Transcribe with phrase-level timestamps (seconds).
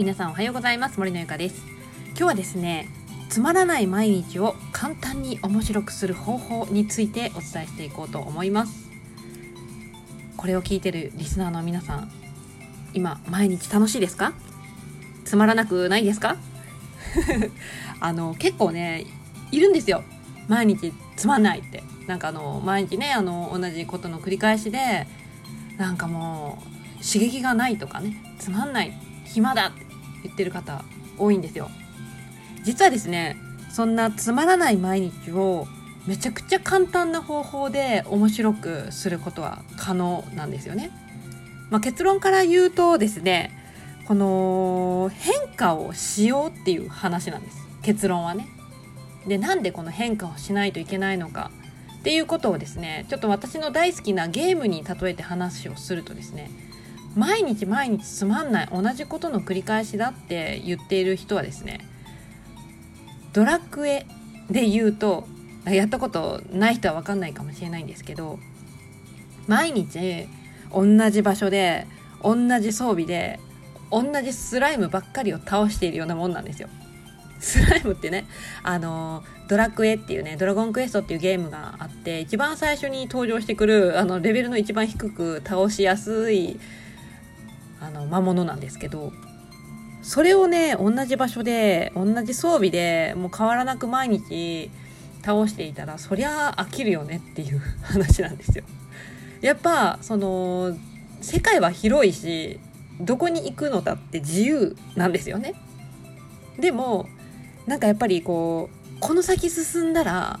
[0.00, 0.98] 皆さんおはようございます。
[0.98, 1.62] 森のゆかです。
[2.12, 2.88] 今日はですね
[3.28, 8.88] つまらない毎日を簡単に面白くする方法についてお伝えしていこうと思います。
[10.38, 12.10] これを聞いてるリスナーの皆さん
[12.94, 14.32] 今毎日楽しいですか？
[15.26, 16.38] つまらなくないですか？
[18.00, 19.04] あの結構ね
[19.52, 20.02] いるんですよ。
[20.48, 21.84] 毎日つまんないって。
[22.06, 25.06] なんかあの毎日ねあの同じことの繰り返しで
[25.76, 26.62] なんかも
[26.98, 29.89] う刺激がないとかねつまんない暇だって
[30.22, 30.84] 言ってる方
[31.18, 31.70] 多いんですよ。
[32.62, 33.36] 実はですね
[33.70, 35.66] そんなつまらない毎日を
[36.06, 40.90] めちゃくちゃ簡単な方法で面白くすることは可能なんですよね、
[41.70, 43.56] まあ、結論から言うとですね
[44.06, 47.58] この変化をしようっていう話なんです。
[47.82, 48.48] 結論はね。
[49.26, 51.50] でなんでこの変化をしないといけないのか
[51.98, 56.50] っていうことをですねちょっと私の大好きなゲームに例えて話をするとですね
[57.16, 61.86] 毎日毎日つまんない同じことの繰り返しだって言っている人はですね
[63.32, 64.06] ドラクエ
[64.50, 65.26] で言うと
[65.64, 68.38] やったことない人は分かんないかもしれないんですけど
[69.46, 70.28] 毎日
[70.72, 71.86] 同じ場所で
[72.22, 73.40] 同じ装備で
[73.90, 76.68] 同じスライムばっかりを倒しているようなもんなんですよ。
[77.40, 78.26] スライムってね、
[78.62, 86.60] あの、ドラクエっていうね、ドラゴンクエストっていうゲームがあって、一番最初に登場してくる、あの、レベルの一番低く倒しやすい、
[87.80, 89.12] あの、魔物なんですけど、
[90.02, 94.70] それをね、同じ場所で、同じ装備でもう変わらなく毎日
[95.22, 98.64] 倒していたら、そりゃ飽きるよねっていう 話なんですよ。
[99.40, 100.76] やっぱ、その、
[101.20, 102.60] 世界は広いし、
[103.00, 105.54] どこに行くのだって自由なんですよね。
[106.58, 107.08] でも、
[107.66, 110.40] なんかやっぱりこうこの先進んだら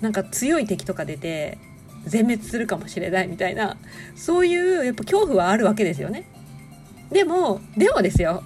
[0.00, 1.56] なんか強い敵とか出て
[2.04, 3.76] 全滅するかもしれないみたいな
[4.14, 6.24] そういうやっぱ恐怖はあるわけですよね。
[7.10, 8.42] でもでもですよ。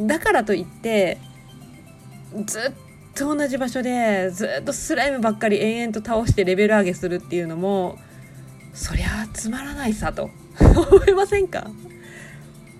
[0.00, 1.18] だからといって
[2.44, 2.72] ずっ
[3.14, 7.98] と同じ場所でずっとスライムばっかり延々と倒してレベル上げするっていうのも
[8.74, 10.30] そりゃつまらないさと。
[10.60, 11.70] 思いませんか？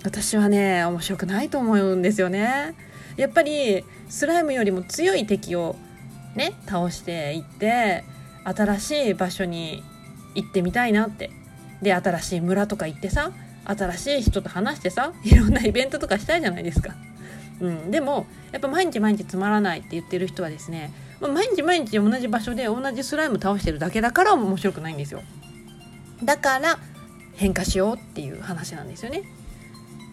[0.05, 2.75] 私はね面白くないと思うんですよね。
[3.17, 5.77] やっぱりスライムよりも強い敵を
[6.35, 8.05] ね倒していって
[8.45, 9.83] 新しい場所に
[10.35, 11.31] 行ってみたいなって。
[11.83, 13.33] で新しい村とか行ってさ
[13.67, 16.95] 新しい人と話してさ いろんなイベントとかしたいじゃないですか。
[17.61, 25.23] うん、でもやっぱ毎日毎日つまらないって言ってる人はですね、まあ、毎日毎日同じ場所で同じスライム倒してるだけだから面白くないんですよ。
[26.23, 26.79] だから
[27.35, 29.23] 変化しようっていう話なんですよね。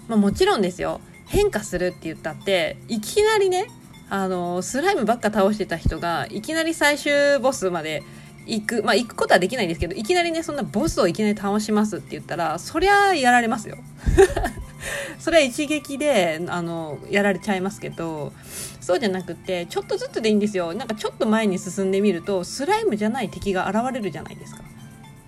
[0.08, 3.68] まあ、もちろんですよ変化するって言ったっていきなりね
[4.10, 8.04] あのスライムばっか倒してた人がいきなり最終ボスまで
[8.46, 13.78] 行くまあ行くことはできないんですけどいきなりねそんなボスをいきなり倒しますって言ったらそりゃやられますよ。
[15.18, 18.34] それは一撃であのやられちゃいますけど
[18.82, 20.74] そうじゃなくてちょっとずつでいいんですよ。
[20.74, 24.64] なんかちょっと前に進んでみるとスライムじゃない敵が現れるじゃないですか。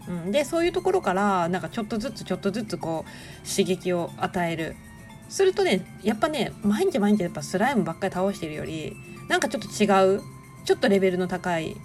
[0.08, 4.76] うん、でそういうところからなんかちょっとずつちょっとずつこう刺激を与える。
[5.30, 8.96] するとねやっぱね毎日毎日やっぱスライムばっかり倒してるより
[9.28, 10.22] なんかちょっと違う
[10.66, 11.76] ちょっとレベルの高い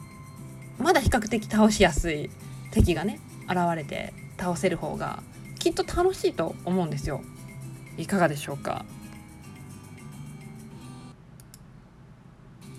[0.81, 2.31] まだ比較的倒しやすい
[2.73, 5.23] 敵がね現れて倒せる方が
[5.59, 7.21] きっと楽しいと思うんですよ。
[7.99, 8.85] いかがでしょうか。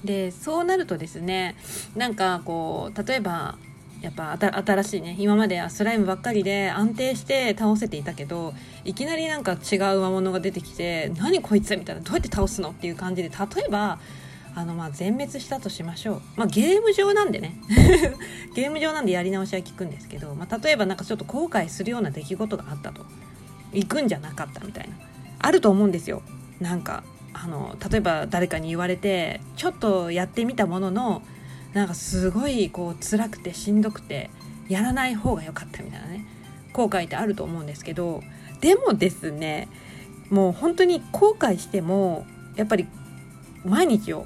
[0.04, 1.56] でそうなるとですね
[1.96, 3.60] なんかこう例えば
[4.02, 13.36] やっぱ新しいね今まではスライムばっかりで安定して倒せていたけどいきなりなんか違う魔物が出てきて何こいつみたいなどうやって倒すのっていう感じで例
[13.68, 14.00] えば
[14.54, 17.56] あのまあ全滅したとしましょう、まあ、ゲーム上なんでね。
[18.54, 23.06] ゲーム上なんでやり直しは効くんですけど、まあ、例えばなんかちょっと後悔するような出来事があったと。
[23.74, 24.96] 行くんじゃなかったみたいな。
[25.40, 26.22] あると思うんですよ。
[26.60, 27.04] なんか
[27.34, 31.22] あの例えば誰かに言われてちょっとやってみたものの
[31.74, 34.30] なんかすごいこう辛くてしんどくて
[34.68, 36.26] やらない方が良かったみたいなね。
[36.74, 38.22] 後悔ってあると思うんですけど
[38.62, 39.68] でもですね
[40.30, 42.26] もう本当に後悔しても
[42.56, 42.88] やっぱり
[43.66, 44.26] 毎日を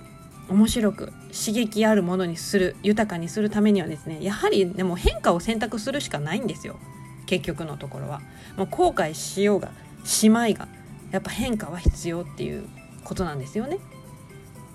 [0.50, 6.78] 面白く刺激あるものにする豊かにするためにはですねやはりでも変化を選択するしかないんですよ。
[7.26, 8.22] 結局のところは。
[8.56, 9.72] もう後悔しようが
[10.04, 10.68] しまいが
[11.12, 12.68] やっぱ変化は必要っていう
[13.04, 13.80] ことなんですよね。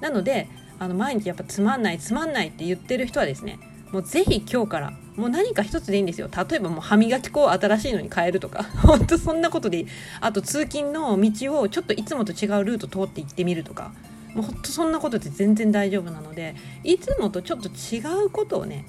[0.00, 3.58] なのであの毎日やっぱつまんないつまんないって言ってる人はですね
[3.92, 6.28] もうぜひ今日からもう何か一つでいいんですよ。
[6.34, 9.86] 例えばもう歯磨き粉を新しいのに変えるとか 本当そんなことでいい。
[10.20, 13.92] あと通勤の道をちょっといつもと違うルート通って行ってみるとか
[14.34, 16.54] もうほんとそんなことで全然大丈夫なので
[16.84, 18.84] いつもとちょっと違うことをね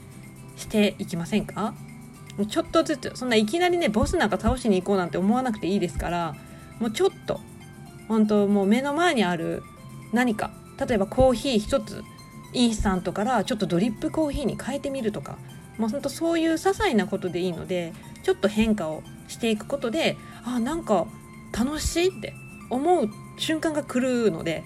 [0.56, 1.74] していきませんか？
[2.50, 6.36] ちょっとずつそんないきなりねボスなんか倒しに行こうなんて思わなくていいですから
[6.80, 7.40] もうちょっと
[8.08, 9.64] 本当もう目の前にある
[10.14, 12.04] 何か例えばコーヒー一つ
[12.54, 15.38] インスタントからちょっとドリップコーヒーに変えてみるとか
[15.78, 17.94] もうほんとそういう些細なことでいいので
[18.24, 21.08] ちょっと変化をしていくことであなんか
[21.58, 22.34] 楽しいって
[22.70, 24.64] 思う瞬間が来るので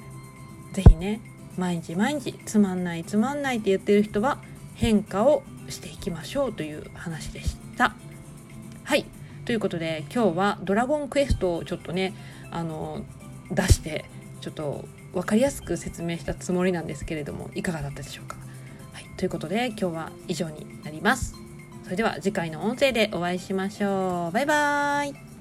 [0.75, 1.21] 是非ね
[1.57, 4.39] 毎日毎日つまんないつまんないって言ってる人は
[4.75, 7.95] 変化をしていきましょうという話でした。
[8.83, 9.05] はい
[9.45, 12.13] ということで今日は「ドラゴンクエスト」をちょっとね
[12.51, 13.03] あの
[13.51, 14.05] 出して
[14.41, 18.35] ちょっと分かりやすく説明したつもりなんですけれどもいかがだったでしょうか。
[18.91, 21.35] はい、ということで今日は以上になります。
[21.83, 24.31] それでは次回の音声でお会いしましょう。
[24.33, 25.34] バイバーイ